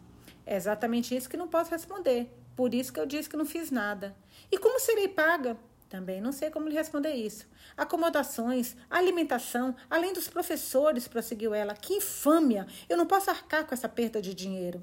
[0.45, 2.31] É exatamente isso que não posso responder.
[2.55, 4.15] Por isso que eu disse que não fiz nada.
[4.53, 5.57] E como serei paga?
[5.91, 7.49] Também não sei como lhe responder isso.
[7.77, 11.75] Acomodações, alimentação, além dos professores, prosseguiu ela.
[11.75, 12.65] Que infâmia!
[12.89, 14.81] Eu não posso arcar com essa perda de dinheiro.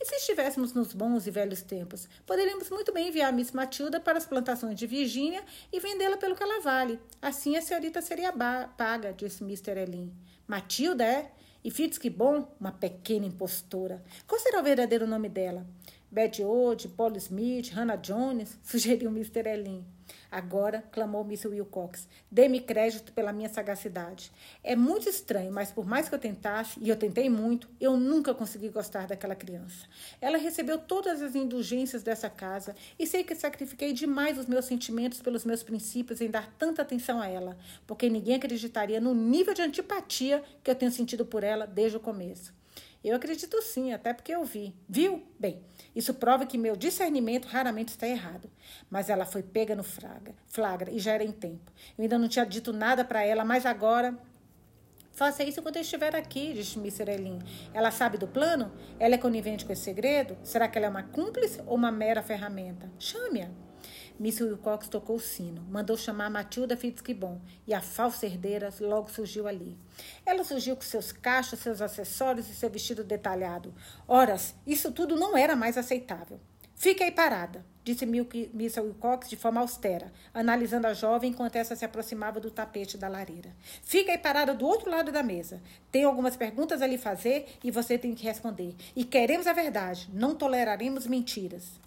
[0.00, 4.16] E se estivéssemos nos bons e velhos tempos, poderíamos muito bem enviar Miss Matilda para
[4.16, 6.98] as plantações de Virgínia e vendê-la pelo que ela vale.
[7.20, 8.32] Assim a senhorita seria
[8.78, 9.78] paga, disse Mr.
[9.78, 10.10] Elin.
[10.48, 11.32] Matilda é?
[11.62, 14.02] E Fitzgibbon, uma pequena impostora.
[14.26, 15.66] Qual será o verdadeiro nome dela?
[16.10, 19.46] Betty Ode, Paul Smith, Hannah Jones, sugeriu Mr.
[19.46, 19.95] Elin.
[20.30, 24.32] Agora, clamou Miss Wilcox, dê-me crédito pela minha sagacidade.
[24.62, 28.34] É muito estranho, mas por mais que eu tentasse, e eu tentei muito, eu nunca
[28.34, 29.86] consegui gostar daquela criança.
[30.20, 35.20] Ela recebeu todas as indulgências dessa casa e sei que sacrifiquei demais os meus sentimentos
[35.20, 39.62] pelos meus princípios em dar tanta atenção a ela, porque ninguém acreditaria no nível de
[39.62, 42.55] antipatia que eu tenho sentido por ela desde o começo.
[43.06, 44.74] Eu acredito sim, até porque eu vi.
[44.88, 45.22] Viu?
[45.38, 45.62] Bem,
[45.94, 48.50] isso prova que meu discernimento raramente está errado.
[48.90, 51.70] Mas ela foi pega no flagra, flagra e já era em tempo.
[51.96, 54.18] Eu ainda não tinha dito nada para ela, mas agora
[55.12, 57.38] Faça isso quando eu estiver aqui, disse Miss Elin.
[57.72, 58.70] Ela sabe do plano?
[58.98, 60.36] Ela é conivente com esse segredo?
[60.42, 62.90] Será que ela é uma cúmplice ou uma mera ferramenta?
[62.98, 63.48] Chame-a.
[64.18, 69.46] Miss Wilcox tocou o sino, mandou chamar Matilda Fitzgibbon e a falsa herdeira logo surgiu
[69.46, 69.78] ali.
[70.24, 73.74] Ela surgiu com seus cachos, seus acessórios e seu vestido detalhado.
[74.06, 76.40] Horas, isso tudo não era mais aceitável.
[76.78, 81.86] Fique aí parada, disse Miss Wilcox de forma austera, analisando a jovem enquanto essa se
[81.86, 83.56] aproximava do tapete da lareira.
[83.82, 85.62] Fique aí parada do outro lado da mesa.
[85.90, 88.74] Tenho algumas perguntas a lhe fazer e você tem que responder.
[88.94, 91.80] E queremos a verdade, não toleraremos mentiras.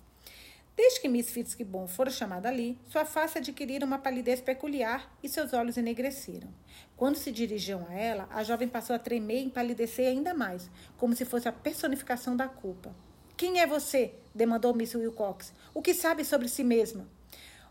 [0.81, 5.51] Desde que Miss Fitzgibbon fora chamada ali, sua face adquiriu uma palidez peculiar e seus
[5.51, 6.47] olhos enegreceram.
[6.95, 11.13] Quando se dirigiam a ela, a jovem passou a tremer e empalidecer ainda mais, como
[11.13, 12.95] se fosse a personificação da culpa.
[13.35, 14.13] Quem é você?
[14.33, 15.51] demandou Miss Wilcox.
[15.73, 17.05] O que sabe sobre si mesma?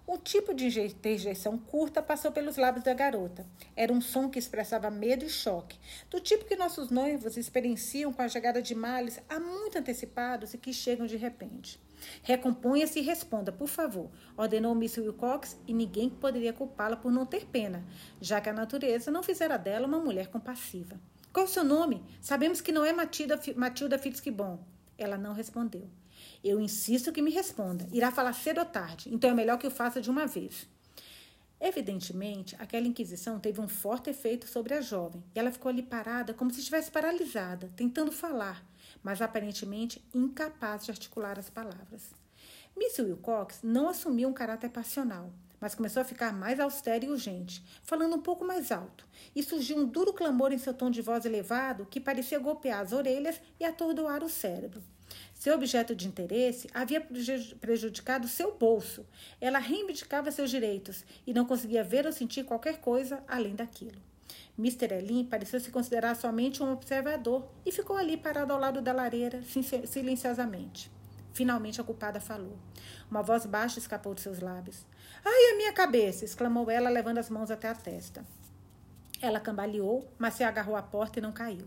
[0.07, 3.47] Um tipo de interjeição curta passou pelos lábios da garota.
[3.75, 8.21] Era um som que expressava medo e choque, do tipo que nossos noivos experienciam com
[8.21, 11.81] a chegada de males há muito antecipados e que chegam de repente.
[12.23, 17.47] Recomponha-se e responda, por favor, ordenou Miss Wilcox, e ninguém poderia culpá-la por não ter
[17.47, 17.85] pena,
[18.21, 21.01] já que a natureza não fizera dela uma mulher compassiva.
[21.33, 22.03] Qual o seu nome?
[22.21, 24.59] Sabemos que não é Matilda, Matilda Fitzgibbon.
[24.97, 25.89] Ela não respondeu.
[26.43, 27.87] Eu insisto que me responda.
[27.93, 30.67] Irá falar cedo ou tarde, então é melhor que eu faça de uma vez.
[31.61, 36.33] Evidentemente, aquela inquisição teve um forte efeito sobre a jovem, e ela ficou ali parada
[36.33, 38.65] como se estivesse paralisada, tentando falar,
[39.03, 42.11] mas aparentemente incapaz de articular as palavras.
[42.77, 47.65] Miss Wilcox não assumiu um caráter passional, mas começou a ficar mais austera e urgente,
[47.83, 51.25] falando um pouco mais alto, e surgiu um duro clamor em seu tom de voz
[51.25, 54.83] elevado que parecia golpear as orelhas e atordoar o cérebro.
[55.35, 57.01] Seu objeto de interesse havia
[57.61, 59.07] prejudicado seu bolso.
[59.41, 64.01] Ela reivindicava seus direitos e não conseguia ver ou sentir qualquer coisa além daquilo.
[64.59, 64.93] Mr.
[64.93, 69.41] Elin pareceu se considerar somente um observador e ficou ali parado ao lado da lareira,
[69.87, 70.91] silenciosamente.
[71.33, 72.59] Finalmente a culpada falou.
[73.09, 74.85] Uma voz baixa escapou de seus lábios.
[75.25, 76.25] Ai, a minha cabeça!
[76.25, 78.27] exclamou ela, levando as mãos até a testa.
[79.23, 81.67] Ela cambaleou, mas se agarrou à porta e não caiu.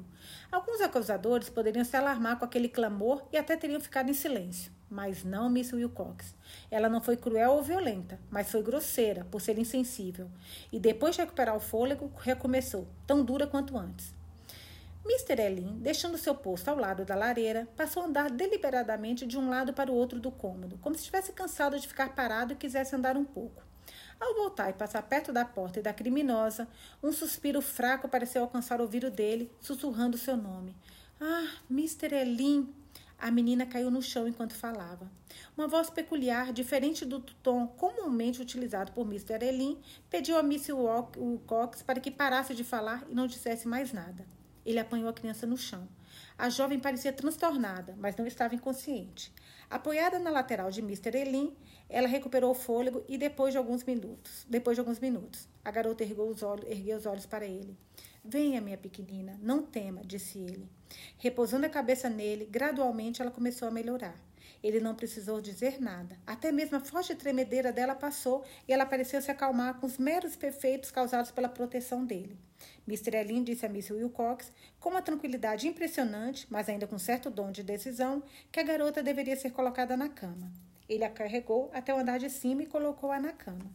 [0.52, 4.72] Alguns acusadores poderiam se alarmar com aquele clamor e até teriam ficado em silêncio.
[4.92, 6.36] Mas não Miss Wilcox.
[6.70, 10.30] Ela não foi cruel ou violenta, mas foi grosseira, por ser insensível.
[10.70, 14.14] E depois de recuperar o fôlego, recomeçou, tão dura quanto antes.
[15.06, 15.42] Mr.
[15.42, 19.74] Elin, deixando seu posto ao lado da lareira, passou a andar deliberadamente de um lado
[19.74, 23.16] para o outro do cômodo, como se estivesse cansado de ficar parado e quisesse andar
[23.16, 23.64] um pouco.
[24.20, 26.68] Ao voltar e passar perto da porta e da criminosa,
[27.02, 30.76] um suspiro fraco pareceu alcançar o ouvido dele, sussurrando seu nome.
[31.20, 32.14] Ah, Mr.
[32.14, 32.81] Elin!
[33.22, 35.08] A menina caiu no chão enquanto falava.
[35.56, 39.46] Uma voz peculiar, diferente do tom comumente utilizado por Mr.
[39.46, 39.80] Elin,
[40.10, 44.26] pediu a Miss Wilcox para que parasse de falar e não dissesse mais nada.
[44.66, 45.88] Ele apanhou a criança no chão.
[46.36, 49.32] A jovem parecia transtornada, mas não estava inconsciente.
[49.70, 51.16] Apoiada na lateral de Mr.
[51.16, 51.56] Elin,
[51.88, 56.04] ela recuperou o fôlego e depois de alguns minutos, depois de alguns minutos, a garota
[56.04, 57.78] ergueu os olhos, ergueu os olhos para ele.
[58.24, 60.70] Venha, minha pequenina, não tema, disse ele.
[61.18, 64.16] Repousando a cabeça nele, gradualmente ela começou a melhorar.
[64.64, 66.20] Ele não precisou dizer nada.
[66.26, 70.36] Até mesmo a forte tremedeira dela passou e ela pareceu se acalmar com os meros
[70.36, 72.38] perfeitos causados pela proteção dele.
[72.88, 73.18] Mr.
[73.18, 77.64] Elin disse a Miss Wilcox, com uma tranquilidade impressionante, mas ainda com certo dom de
[77.64, 80.52] decisão, que a garota deveria ser colocada na cama.
[80.88, 83.66] Ele a carregou até o andar de cima e colocou-a na cama.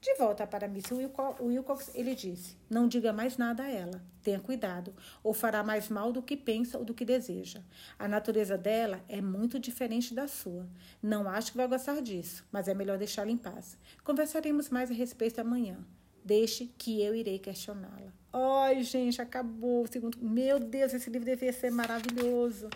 [0.00, 4.02] De volta para Miss Wilcox, ele disse: Não diga mais nada a ela.
[4.22, 7.60] Tenha cuidado, ou fará mais mal do que pensa ou do que deseja.
[7.98, 10.68] A natureza dela é muito diferente da sua.
[11.02, 13.78] Não acho que vai gostar disso, mas é melhor deixá-la em paz.
[14.04, 15.78] Conversaremos mais a respeito amanhã.
[16.24, 18.12] Deixe que eu irei questioná-la.
[18.32, 19.86] Ai, gente, acabou.
[19.86, 20.18] Segundo...
[20.20, 22.68] Meu Deus, esse livro devia ser maravilhoso.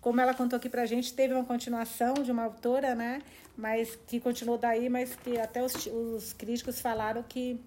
[0.00, 3.20] Como ela contou aqui pra gente, teve uma continuação de uma autora, né?
[3.56, 7.60] Mas que continuou daí, mas que até os, os críticos falaram que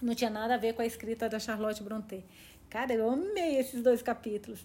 [0.00, 2.24] não tinha nada a ver com a escrita da Charlotte Brontë.
[2.70, 4.64] Cara, eu amei esses dois capítulos.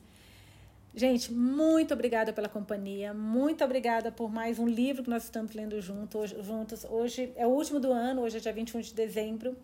[0.96, 5.80] Gente, muito obrigada pela companhia, muito obrigada por mais um livro que nós estamos lendo
[5.80, 6.86] junto, hoje, juntos.
[6.86, 9.56] Hoje é o último do ano, hoje é dia 21 de dezembro.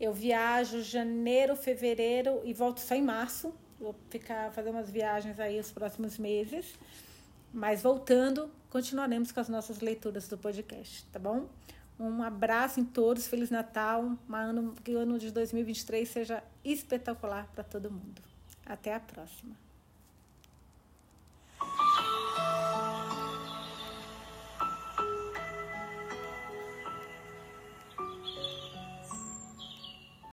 [0.00, 3.52] Eu viajo janeiro, fevereiro e volto só em março.
[3.82, 6.78] Vou ficar fazer umas viagens aí os próximos meses.
[7.52, 11.48] Mas voltando, continuaremos com as nossas leituras do podcast, tá bom?
[11.98, 17.64] Um abraço em todos, Feliz Natal, ano, que o ano de 2023 seja espetacular para
[17.64, 18.22] todo mundo.
[18.64, 19.56] Até a próxima.